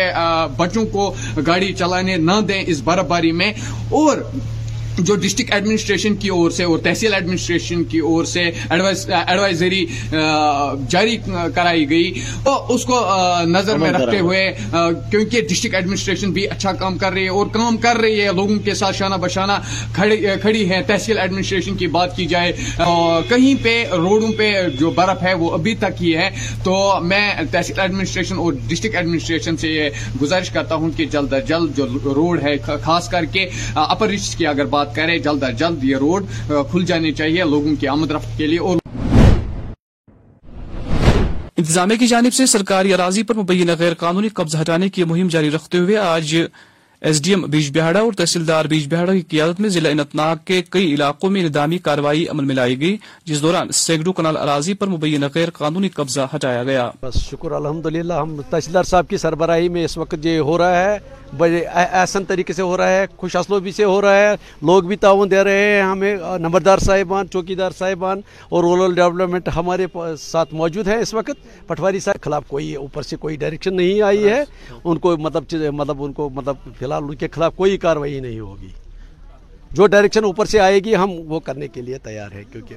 بچوں 0.57 0.85
کو 0.87 1.15
گاڑی 1.47 1.73
چلانے 1.73 2.17
نہ 2.17 2.41
دیں 2.49 2.63
اس 2.67 2.81
برف 2.85 3.07
باری 3.09 3.33
میں۔ 3.33 3.53
اور 3.91 4.17
جو 4.99 5.15
ڈسٹرکٹ 5.15 5.53
ایڈمنسٹریشن 5.53 6.15
کی 6.15 6.29
اور 6.29 6.51
سے 6.51 6.65
اور 6.65 6.79
تحصیل 6.79 7.15
ایڈمنسٹریشن 7.15 7.85
کی 7.85 7.99
اور 7.99 8.25
سے 8.25 8.43
ایڈوائزری 8.69 9.87
جاری 10.89 11.17
کرائی 11.55 11.91
گئی 11.91 12.13
تو 12.45 12.67
اس 12.69 12.85
کو 12.85 13.01
نظر 13.47 13.79
میں 13.79 13.91
رکھتے 13.91 14.19
ہوئے 14.19 14.53
کیونکہ 15.11 15.41
ڈسٹرکٹ 15.41 15.75
ایڈمنسٹریشن 15.75 16.31
بھی 16.31 16.47
اچھا 16.49 16.73
کام 16.73 16.99
کر 16.99 17.13
رہی 17.13 17.25
ہے 17.25 17.29
اور 17.29 17.47
کام 17.47 17.77
کر 17.77 17.97
رہی 17.97 18.21
ہے 18.21 18.33
لوگوں 18.37 18.59
کے 18.65 18.75
ساتھ 18.75 18.97
شانہ 18.97 19.15
بشانہ 19.15 19.53
کھڑی 19.95 20.71
ہے 20.71 20.83
تحصیل 20.87 21.19
ایڈمنسٹریشن 21.19 21.77
کی 21.77 21.87
بات 21.87 22.17
کی 22.17 22.27
جائے 22.27 22.53
کہیں 23.29 23.55
پہ 23.63 23.85
روڈوں 23.93 24.33
پہ 24.33 24.53
جو 24.79 24.91
برف 24.91 25.23
ہے 25.23 25.35
وہ 25.35 25.51
ابھی 25.51 25.75
تک 25.75 26.03
ہی 26.03 26.17
ہے۔ 26.17 26.31
تو 26.65 27.01
میں 27.03 27.35
تحصیل 27.51 27.81
ایڈمنسٹریشن 27.81 28.39
اور 28.39 28.53
ڈسٹرکٹ 28.69 28.97
ایڈمنسٹریشن 28.97 29.57
سے 29.57 29.69
یہ 29.69 29.89
گزارش 30.23 30.51
کرتا 30.51 30.75
ہوں 30.75 30.91
کہ 30.97 31.05
جلد 31.05 31.33
از 31.33 31.49
جلد 31.49 31.77
جو 31.77 31.87
روڈ 32.05 32.43
ہے 32.43 32.57
خاص 32.83 33.09
کر 33.09 33.25
کے 33.25 33.47
اپر 33.75 34.09
ریچ 34.09 34.37
کی 34.37 34.47
اگر 34.47 34.65
بات 34.65 34.84
بات 34.85 34.95
کریں، 34.97 35.19
جلد 35.19 35.43
از 35.43 35.59
جلد 35.59 35.85
یہ 35.85 35.97
روڈ 35.97 36.27
کھل 36.71 36.85
جانے 36.87 37.13
چاہیے 37.13 37.45
لوگوں 37.45 37.75
کی 37.81 37.89
آمد 37.89 38.11
رفت 38.11 38.39
کے 38.39 38.47
لیے 38.47 38.59
اور 38.59 38.79
انتظامیہ 41.59 41.97
کی 41.97 42.07
جانب 42.07 42.35
سے 42.35 42.47
سرکاری 42.47 42.95
اراضی 42.95 43.23
پر 43.23 43.35
مبینہ 43.35 43.73
غیر 43.79 43.95
قانونی 43.99 44.29
قبضہ 44.35 44.61
ہٹانے 44.61 44.89
کی 44.89 45.05
مہم 45.05 45.29
جاری 45.31 45.51
رکھتے 45.51 45.79
ہوئے 45.79 45.97
آج 45.99 46.37
ایس 47.05 47.23
ڈی 47.23 47.31
ایم 47.31 47.43
بیج 47.43 47.71
بہاڑا 47.79 48.01
اور 48.01 48.13
تحصیلدار 48.13 48.65
بیج 48.65 48.87
بہاڑا 48.95 49.13
کی 49.13 49.21
قیادت 49.21 49.59
میں 49.61 49.69
ضلع 49.69 49.91
انت 49.91 50.15
ناگ 50.15 50.37
کے 50.45 50.61
کئی 50.71 50.95
علاقوں 50.95 51.31
میں 51.31 51.43
ندامی 51.43 51.79
کاروائی 51.79 52.27
عمل 52.29 52.45
میں 52.45 52.55
لائی 52.55 52.81
گئی 52.81 52.97
جس 53.25 53.43
دوران 53.43 53.73
سینکڑوں 53.73 54.13
کنال 54.13 54.37
اراضی 54.37 54.75
پر 54.75 54.87
مبینہ 54.87 55.27
غیر 55.35 55.51
قانونی 55.51 55.89
قبضہ 55.89 56.27
ہٹایا 56.35 56.63
گیا۔ 56.65 56.91
بس 57.03 57.17
شکر 57.23 57.53
الحمد 57.53 57.87
ہم 58.11 58.41
تحصیلدار 58.51 58.85
صاحب 58.85 59.09
کی 59.09 59.17
سربراہی 59.17 59.69
میں 59.69 59.85
اس 59.85 59.99
وقت 59.99 60.27
یہ 60.27 60.39
ہو 60.39 60.57
رہا 60.59 60.85
ہے 60.85 60.97
بڑے 61.37 61.61
احسن 61.73 62.25
طریقے 62.25 62.53
سے 62.53 62.63
ہو 62.63 62.77
رہا 62.77 62.91
ہے 62.91 63.05
خوش 63.17 63.37
اسلوبی 63.37 63.73
سے 63.73 63.85
ہو 63.85 64.01
رہا 64.01 64.17
ہے 64.17 64.35
لوگ 64.63 64.83
بھی 64.83 64.97
تعاون 64.97 65.31
دے 65.31 65.43
رہے 65.45 65.75
ہیں۔ 65.75 65.83
ہمیں 65.83 66.17
نمبردار 66.39 66.79
صاحبان 66.79 67.29
چوکی 67.33 67.55
دار 67.55 67.71
صاحبان 67.79 68.21
اور 68.49 68.65
رورل 68.65 68.95
ڈیولپمنٹ 68.95 69.49
ہمارے 69.57 69.87
ساتھ 70.21 70.55
موجود 70.55 70.89
ہیں 70.89 70.97
اس 70.97 71.15
وقت۔ 71.15 71.69
پٹواری 71.69 72.01
صاحب 72.01 72.25
خلاف 72.25 72.49
کوئی 72.49 72.75
اوپر 72.75 73.03
سے 73.03 73.17
کوئی 73.17 73.37
ڈائریکشن 73.37 73.77
نہیں 73.77 74.03
آئی 74.03 74.25
ہے۔ 74.25 74.43
ان 74.85 74.99
کو 74.99 75.17
مطلب 75.17 75.55
مطلب 75.73 76.03
ان 76.05 76.13
کو 76.13 76.31
مطلب 76.31 76.57
فی 76.79 76.85
ان 77.03 77.15
کے 77.15 77.29
خلاف 77.29 77.57
کوئی 77.57 77.77
کاروائی 77.77 78.21
نہیں 78.21 78.41
ہوگی۔ 78.41 78.69
جو 79.73 79.87
ڈائریکشن 79.87 80.25
اوپر 80.25 80.47
سے 80.47 80.61
آئے 80.61 80.79
گی 80.79 80.97
ہم 80.97 81.11
وہ 81.27 81.41
کرنے 81.41 81.69
کے 81.69 81.83
لیے 81.83 81.99
تیار 81.99 82.33
ہیں 82.33 82.43
کیونکہ 82.53 82.75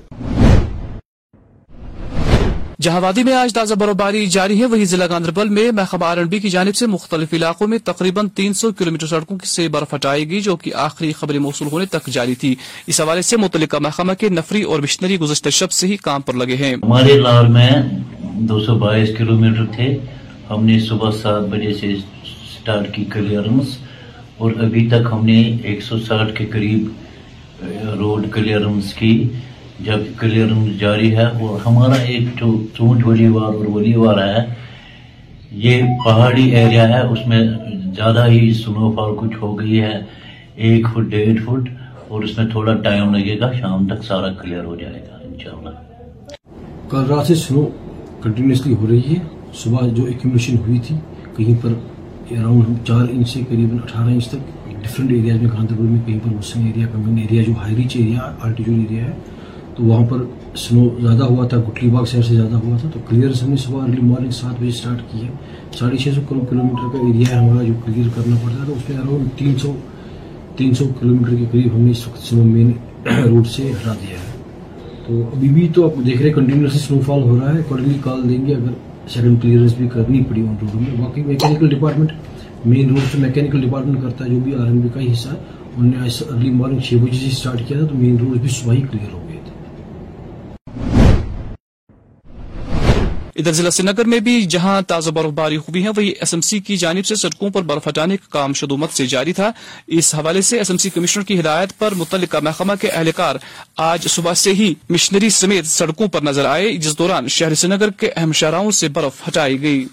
جہاں 2.82 3.02
وادی 3.02 3.24
میں 3.24 3.34
آج 3.34 3.54
تازہ 3.54 3.74
برفباری 3.74 4.26
جاری 4.26 4.60
ہے 4.60 4.66
وہی 4.66 4.86
ضلع 4.86 5.06
گاندربل 5.10 5.50
میں 5.50 5.72
محکمہ 5.72 6.06
آر 6.06 6.18
این 6.18 6.28
بی 6.28 6.40
کی 6.40 6.50
جانب 6.50 6.76
سے 6.76 6.86
مختلف 6.86 7.34
علاقوں 7.34 7.68
میں 7.68 7.78
تقریباً 7.78 8.28
تین 8.30 8.54
سو 8.54 8.72
کلو 8.72 8.92
میٹر 8.92 9.08
سڑکوں 9.08 9.38
سے 9.46 9.68
برف 9.68 9.94
ہٹائی 9.94 10.30
گئی 10.30 10.42
جو 10.42 10.56
کہ 10.56 10.74
آخری 10.74 11.14
خبریں 11.14 11.40
موصول 11.40 11.68
ہونے 11.72 11.86
تک 11.86 12.08
جاری 12.08 12.36
تھی۔ 12.36 12.56
اس 12.88 13.02
حوالے 13.02 13.22
سے 13.22 13.38
متعلقہ 13.38 13.78
محکمہ 13.80 14.14
کے 14.14 14.30
نفری 14.30 14.62
اور 14.62 14.80
مشنری 14.80 15.20
گزشتہ 15.20 15.50
شب 15.50 15.72
سے 15.72 15.88
ہی 15.88 15.98
کام 15.98 16.22
پر 16.22 16.34
لگے 16.34 16.56
ہیں۔ 16.56 16.76
ہمارے 16.84 17.14
لال 17.14 17.48
میں 17.48 17.70
دو 18.34 18.60
سو 18.60 18.76
بائیس 18.76 19.10
کلو 19.18 19.40
میٹر 19.40 19.66
تھے۔ 19.66 19.98
ہم 20.50 20.66
نے 20.66 20.80
صبح 20.80 21.12
سات 21.12 21.42
بجے 21.42 21.74
سے 21.74 21.94
اسٹارٹ 21.94 22.96
کی 22.96 23.06
کلیئرنس۔ 23.06 23.87
اور 24.38 24.52
ابھی 24.64 24.88
تک 24.88 25.08
ہم 25.12 25.26
نے 25.26 25.42
ایک 25.64 25.82
سو 25.82 25.98
ساٹھ 26.00 26.34
کے 26.36 26.46
قریب 26.46 27.66
روڈ 28.00 28.26
کلیئرنس 28.32 28.94
کی۔ 28.94 29.14
جب 29.80 30.00
کلیئرنس 30.18 30.80
جاری 30.80 31.16
ہے 31.16 31.26
اور 31.26 31.60
ہمارا 31.66 31.96
ایک 32.02 32.28
جو 32.40 32.52
چونٹ 32.74 33.06
ولی 33.08 33.28
وار 33.28 33.54
اور 33.54 33.66
ولی 33.66 33.96
وار 33.96 34.18
ہے، 34.28 34.44
یہ 35.52 35.82
پہاڑی 36.06 36.50
ایریا 36.56 36.88
ہے۔ 36.90 37.02
اس 37.08 37.28
میں 37.28 37.42
زیادہ 37.96 38.26
ہی 38.28 38.54
سنو 38.54 38.92
فال 38.92 39.14
کچھ 39.20 39.38
ہو 39.42 39.60
گئی 39.60 39.80
ہے، 39.82 40.00
ایک 40.56 40.88
فٹ، 40.94 41.10
ڈیڑھ 41.10 41.42
فٹ، 41.44 41.70
اور 42.08 42.24
اس 42.24 42.38
میں 42.38 42.46
تھوڑا 42.46 42.74
ٹائم 42.74 43.14
لگے 43.16 43.40
گا۔ 43.40 43.52
شام 43.52 43.88
تک 43.88 44.04
سارا 44.04 44.32
کلیئر 44.34 44.64
ہو 44.64 44.76
جائے 44.76 45.02
گا، 45.08 45.18
انشاءاللہ۔ 45.24 45.70
کل 46.90 47.06
رات 47.10 47.26
سے 47.28 47.36
سنو 47.36 47.66
کنٹینیوسلی 48.22 48.74
ہو 48.74 48.88
رہی 48.88 49.04
ہے۔ 49.10 49.20
صبح 49.54 49.88
جو 49.88 50.04
ایکومولیشن 50.06 50.58
ہوئی 50.58 50.80
تھی، 50.80 50.96
کہیں 51.38 51.56
پر 51.62 51.74
اراؤنڈ 52.32 52.86
چار 52.88 53.06
انچ 53.12 53.30
سے 53.30 53.40
قریب 53.50 53.74
اٹھارہ 53.74 54.10
انچ 54.10 54.28
تک 54.28 54.70
ڈفرینٹ 54.84 55.12
ایریاز 55.12 55.42
میں 55.42 55.50
گاندربل 55.52 55.86
میں 55.86 56.00
کہیں 56.06 56.20
پر 56.24 56.30
مسلم 56.30 56.66
ایریا 56.66 56.88
کمن 56.92 57.18
ایریا 57.18 57.44
جو 57.44 57.54
high 57.58 57.76
reach 57.76 57.96
area 57.96 58.32
altitude 58.40 58.80
area 58.80 59.06
ہے، 59.06 59.14
تو 59.76 59.84
وہاں 59.84 60.06
پر 60.08 60.24
سنو 60.56 60.88
زیادہ 61.02 61.24
ہوا 61.24 61.48
تھا، 61.48 61.58
گٹلی 61.58 61.90
باغ 61.90 62.06
شہر 62.06 62.22
سے 62.22 62.36
زیادہ 62.36 62.56
ہوا 62.56 62.78
تھا، 62.78 62.90
تو 62.94 63.00
کلیئرنس 63.10 63.44
ہم 63.44 63.50
نے 63.50 63.56
صبح 63.56 63.84
ارلی 63.84 64.02
مارننگ 64.02 64.32
سات 64.32 64.60
بجے 64.60 64.70
اسٹارٹ 64.70 65.12
کی 65.12 65.26
ہے۔ 65.26 65.32
ساڑھے 65.72 65.98
چھ 65.98 66.16
سو 66.16 66.22
کلو 66.30 66.64
میٹر 66.64 66.92
کا 66.94 67.06
ایریا 67.08 67.30
ہے 67.30 67.40
ہمارا 67.40 67.64
جو 67.64 67.74
کلیئر 67.86 68.08
کرنا 68.16 68.36
پڑتا 68.44 68.62
ہے 68.62 68.68
تو 68.68 68.74
اس 68.74 68.90
میں 68.90 68.98
اراؤنڈ 68.98 69.38
تین 69.38 69.56
سو 69.62 69.76
تین 70.58 70.74
سو 70.74 70.86
کلو 71.00 71.16
میٹر 71.16 71.36
کے 71.36 71.46
قریب 71.52 71.76
ہم 71.76 71.82
نے 71.82 71.92
اس 71.92 72.08
وقت 72.08 72.20
سنو 72.20 72.44
مین 72.44 72.72
روڈ 73.26 73.48
سے 73.48 73.72
ہٹا 73.72 73.94
دیا 73.94 74.18
ہے۔ 74.18 74.36
تو 75.08 75.22
ابھی 75.34 75.50
بھی 75.50 75.68
تو 75.76 75.86
آپ 75.86 76.06
دیکھ 76.06 76.18
رہے 76.18 76.28
ہیں 76.28 76.36
کنٹینیوسلی 76.36 76.80
سنو 76.80 77.00
فال 77.06 77.22
ہو 77.22 77.40
رہا 77.40 77.54
ہے 77.54 77.60
اکارڈنگلی 77.60 77.98
کال 78.04 78.30
دیں 78.30 78.46
گے 78.46 78.56
اگر 78.56 78.72
سڈن 79.14 79.36
کلیئرنس 79.36 79.74
بھی 79.74 79.88
کرنی 79.94 80.24
پڑی 80.30 80.42
آن 80.42 80.56
روڈوں 80.62 80.82
میں. 80.82 80.96
باقی 80.98 81.22
میکینکل 81.24 81.70
ڈپارٹمنٹ 81.70 82.12
مین 82.66 82.90
روڈ 82.90 83.12
سے 83.12 83.18
میکینکل 83.18 83.62
ڈپارٹمنٹ 83.62 84.02
کرتا 84.02 84.26
ہے 84.26 84.30
جو 84.30 84.40
بھی 84.44 84.56
آر 84.56 84.66
ایم 84.68 84.80
بی 84.80 84.90
کا 84.94 85.12
حصہ 85.12 85.30
ہے. 85.30 85.36
انہوں 85.78 85.92
نے 85.92 86.08
ارلی 86.30 86.50
مارننگ 86.52 86.80
چھ 86.80 86.94
بجے 86.94 87.18
سے 87.18 87.28
اسٹارٹ 87.28 87.68
کیا 87.68 87.78
تھا 87.80 87.88
تو 87.88 87.96
مین 87.96 88.18
روڈ 88.18 88.38
بھی 88.42 88.50
صبح 88.50 88.74
ہی 88.74 88.82
کلیئر 88.82 89.14
ہو 89.14 89.27
ادھر 93.38 93.52
ضلع 93.52 93.70
سری 93.70 93.88
نگر 93.88 94.06
میں 94.06 94.20
بھی 94.20 94.42
جہاں 94.42 94.82
تازہ 94.82 95.10
برف 95.10 95.32
باری 95.32 95.58
ہوئی 95.58 95.84
ہے، 95.84 95.90
وہی 95.98 96.08
ایس 96.10 96.34
ایم 96.34 96.42
سی 96.42 96.60
کی 96.60 96.78
جانب 96.78 97.06
سے 97.06 97.16
سڑکوں 97.16 97.50
پر 97.50 97.62
برف 97.62 97.88
ہٹانے 97.88 98.18
کا 98.18 98.28
کام 98.30 98.54
شدومت 98.54 98.94
سے 98.94 99.06
جاری 99.06 99.34
تھا۔ 99.34 99.52
اس 99.88 100.16
حوالے 100.16 100.42
سے 100.42 100.58
ایس 100.58 100.70
ایم 100.70 100.78
سی 100.78 100.90
کمشنر 100.90 101.24
کی 101.24 101.40
ہدایت 101.40 101.78
پر 101.80 101.94
متعلقہ 101.94 102.38
محکمہ 102.42 102.74
کے 102.82 102.90
اہلکار 102.90 103.36
آج 103.78 104.08
صبح 104.08 104.34
سے 104.34 104.54
ہی 104.54 104.74
مشنری 104.90 105.30
سمیت 105.30 105.66
سڑکوں 105.66 106.08
پر 106.08 106.22
نظر 106.22 106.46
آئے، 106.46 106.74
جس 106.74 106.98
دوران 107.00 107.28
شہر 107.28 107.56
سری 107.56 107.76
نگر 107.76 107.90
کے 107.90 108.12
اہم 108.16 108.32
شاہراہوں 108.32 108.72
سے 108.72 108.88
برف 108.88 109.28
ہٹائی 109.28 109.62
گئی۔ 109.62 109.86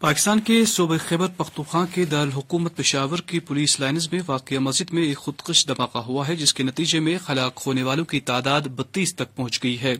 پاکستان 0.00 0.40
کے 0.40 0.64
صوبہ 0.64 0.96
خیبر 1.08 1.26
پختوخان 1.26 1.86
کے 1.94 2.04
دارالحکومت 2.04 2.76
پشاور 2.76 3.18
کی 3.18 3.38
پولیس 3.38 3.80
لائنز 3.80 4.08
میں 4.12 4.20
واقع 4.26 4.54
مسجد 4.54 4.92
میں 4.92 5.02
ایک 5.02 5.18
خودکش 5.18 5.66
دھماکہ 5.66 5.98
ہوا 5.98 6.28
ہے، 6.28 6.36
جس 6.36 6.54
کے 6.54 6.62
نتیجے 6.62 7.00
میں 7.00 7.18
ہلاک 7.28 7.60
ہونے 7.66 7.82
والوں 7.82 8.04
کی 8.04 8.20
تعداد 8.20 8.60
بتیس 8.60 9.14
تک 9.14 9.36
پہنچ 9.36 9.62
گئی 9.62 9.80
ہے۔ 9.82 9.94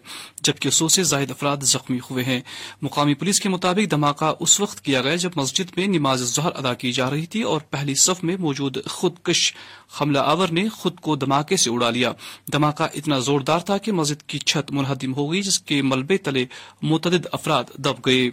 جبکہ 0.48 0.70
سو 0.70 0.88
سے 0.88 1.02
زائد 1.02 1.30
افراد 1.30 1.62
زخمی 1.62 1.98
ہوئے 2.10 2.24
ہیں۔ 2.24 2.40
مقامی 2.82 3.14
پولیس 3.14 3.40
کے 3.40 3.48
مطابق 3.48 3.90
دھماکہ 3.90 4.32
اس 4.40 4.60
وقت 4.60 4.80
کیا 4.80 5.02
گیا 5.02 5.16
جب 5.16 5.30
مسجد 5.36 5.76
میں 5.76 5.86
نماز 5.86 6.22
ظہر 6.34 6.50
ادا 6.54 6.74
کی 6.74 6.92
جا 6.92 7.10
رہی 7.10 7.26
تھی 7.26 7.42
اور 7.42 7.60
پہلی 7.70 7.94
صف 7.94 8.24
میں 8.24 8.36
موجود 8.36 8.78
خود 8.86 9.12
کش 9.22 9.52
حملہ 10.00 10.18
آور 10.18 10.48
نے 10.48 10.68
خود 10.68 11.00
کو 11.00 11.16
دھماکے 11.16 11.56
سے 11.56 11.70
اڑا 11.70 11.90
لیا۔ 11.90 12.12
دھماکہ 12.52 12.86
اتنا 12.94 13.18
زوردار 13.18 13.60
تھا 13.60 13.78
کہ 13.78 13.92
مسجد 13.92 14.22
کی 14.22 14.38
چھت 14.38 14.72
منہدم 14.72 15.14
ہو 15.14 15.30
گئی 15.32 15.42
جس 15.42 15.58
کے 15.60 15.80
ملبے 15.82 16.16
تلے 16.16 16.44
متعدد 16.82 17.26
افراد 17.32 17.64
دب 17.74 18.04
گئے۔ 18.06 18.28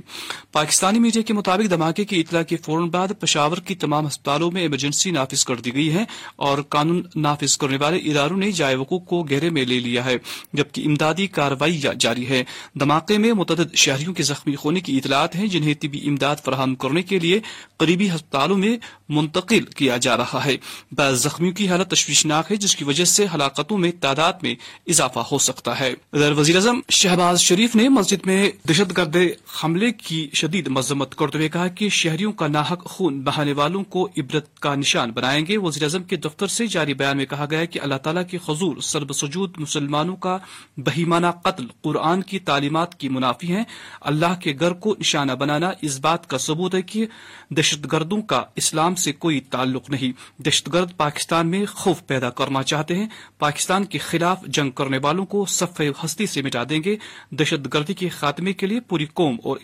پاکستانی 0.51 0.99
میڈیا 0.99 1.21
کے 1.21 1.33
مطابق 1.33 1.69
دھماکے 1.69 2.05
کی 2.05 2.19
اطلاع 2.19 2.43
کے 2.43 2.57
فوراً 2.57 2.89
بعد 2.89 3.07
پشاور 3.19 3.57
کی 3.57 3.75
تمام 3.75 4.07
ہسپتالوں 4.07 4.51
میں 4.51 4.61
ایمرجنسی 4.61 5.11
نافذ 5.11 5.43
کر 5.45 5.55
دی 5.55 5.73
گئی 5.73 5.93
ہے 5.93 6.03
اور 6.35 6.57
قانون 6.69 7.01
نافذ 7.15 7.57
کرنے 7.57 7.77
والے 7.81 7.97
اداروں 7.97 8.37
نے 8.37 8.51
جائے 8.51 8.75
وقوع 8.75 8.99
کو 8.99 9.23
گہرے 9.23 9.49
میں 9.49 9.65
لے 9.65 9.79
لیا 9.79 10.05
ہے، 10.05 10.15
جبکہ 10.53 10.81
امدادی 10.85 11.27
کارروائی 11.27 11.77
جاری 12.05 12.27
ہے۔ 12.29 12.43
دھماکے 12.79 13.17
میں 13.17 13.33
متعدد 13.33 13.75
شہریوں 13.75 14.13
کے 14.13 14.23
زخمی 14.23 14.55
ہونے 14.63 14.79
کی 14.79 14.97
اطلاعات 14.97 15.35
ہیں، 15.35 15.47
جنہیں 15.47 15.73
طبی 15.79 16.01
امداد 16.07 16.35
فراہم 16.45 16.75
کرنے 16.75 17.01
کے 17.01 17.19
لیے 17.19 17.39
قریبی 17.77 18.09
ہسپتالوں 18.09 18.57
میں 18.57 18.77
منتقل 19.09 19.63
کیا 19.75 19.97
جا 19.97 20.17
رہا 20.17 20.45
ہے۔ 20.45 20.57
بعض 20.91 21.23
زخمیوں 21.23 21.53
کی 21.53 21.67
حالت 21.67 21.89
تشویشناک 21.89 22.51
ہے، 22.51 22.55
جس 22.55 22.75
کی 22.75 22.83
وجہ 22.83 23.05
سے 23.05 23.25
ہلاکتوں 23.33 23.77
میں 23.77 23.91
تعداد 24.01 24.33
میں 24.41 24.55
اضافہ 24.87 25.19
ہو 25.31 25.37
سکتا 25.39 25.79
ہے۔ 25.79 25.93
ادھر 26.13 26.31
وزیر 26.31 26.55
اعظم 26.55 26.79
شہباز 26.89 27.41
شریف 27.41 27.75
نے 27.75 27.89
مسجد 27.89 28.25
میں 28.25 28.51
دہشت 28.69 28.97
گرد 28.97 29.17
حملے 29.63 29.91
کی 29.91 30.27
شدید 30.33 30.67
مذمت 30.67 31.15
کرتے 31.15 31.37
ہوئے 31.37 31.49
کہا 31.49 31.67
کہ 31.67 31.89
شہریوں 31.89 32.31
کا 32.31 32.47
ناحق 32.47 32.83
خون 32.85 33.21
بہانے 33.21 33.53
والوں 33.53 33.83
کو 33.83 34.07
عبرت 34.17 34.59
کا 34.59 34.75
نشان 34.75 35.11
بنائیں 35.11 35.45
گے۔ 35.47 35.57
وزیر 35.57 35.83
اعظم 35.83 36.03
کے 36.03 36.15
دفتر 36.15 36.47
سے 36.47 36.67
جاری 36.67 36.93
بیان 36.93 37.17
میں 37.17 37.25
کہا 37.25 37.45
گیا 37.51 37.65
کہ 37.65 37.79
اللہ 37.83 37.99
تعالیٰ 38.03 38.23
کے 38.31 38.37
حضور 38.49 38.77
سرب 38.81 39.13
سجود 39.13 39.51
مسلمانوں 39.57 40.15
کا 40.15 40.37
بہیمانہ 40.77 41.27
قتل 41.43 41.65
قرآن 41.85 42.21
کی 42.23 42.39
تعلیمات 42.39 42.99
کی 42.99 43.09
منافی 43.09 43.55
ہیں۔ 43.55 43.63
اللہ 44.01 44.39
کے 44.41 44.53
گھر 44.59 44.71
کو 44.71 44.95
نشانہ 44.99 45.31
بنانا 45.31 45.71
اس 45.81 45.99
بات 45.99 46.27
کا 46.27 46.37
ثبوت 46.37 46.75
ہے 46.75 46.81
کہ 46.81 47.05
دہشت 47.49 47.91
گردوں 47.91 48.21
کا 48.21 48.43
اسلام 48.55 48.95
سے 48.95 49.11
کوئی 49.11 49.39
تعلق 49.39 49.89
نہیں۔ 49.89 50.41
دہشت 50.41 50.73
گرد 50.73 50.97
پاکستان 50.97 51.47
میں 51.47 51.65
خوف 51.65 52.07
پیدا 52.07 52.29
کرنا 52.29 52.63
چاہتے 52.63 52.95
ہیں۔ 52.95 53.07
پاکستان 53.39 53.85
کے 53.85 53.97
خلاف 53.97 54.45
جنگ 54.47 54.71
کرنے 54.71 54.97
والوں 54.97 55.25
کو 55.25 55.45
صف 55.45 55.81
ہستی 56.05 56.25
سے 56.25 56.41
مٹا 56.41 56.63
دیں 56.69 56.81
گے۔ 56.85 56.95
دہشت 57.31 57.73
گردی 57.73 57.93
کے 57.93 58.09
خاتمے 58.09 58.53
کے 58.53 58.67
لیے 58.67 58.79
پوری 58.79 59.05
قوم 59.13 59.37
اور 59.43 59.57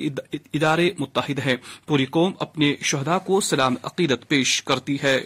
ادارے 0.53 0.91
متحد 0.99 1.39
ہیں۔ 1.45 1.55
پوری 1.87 2.05
قوم 2.05 2.33
اپنے 2.39 2.75
شہدا 2.81 3.17
کو 3.17 3.41
سلام 3.41 3.75
عقیدت 3.83 4.27
پیش 4.27 4.63
کرتی 4.63 4.97
ہے۔ 5.03 5.21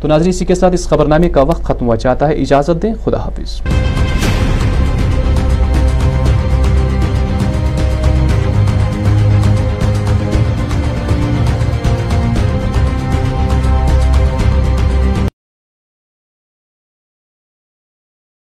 تو 0.00 0.08
ناظرین، 0.08 0.28
اسی 0.28 0.44
کے 0.44 0.54
ساتھ 0.54 0.74
اس 0.74 0.88
خبرنامے 0.88 1.28
کا 1.28 1.42
وقت 1.42 1.64
ختم 1.64 1.86
ہوا. 1.86 1.96
چاہتا 1.96 2.28
ہے 2.28 2.34
اجازت 2.34 2.82
دیں. 2.82 2.94
خدا 3.04 3.18
حافظ. 3.18 3.60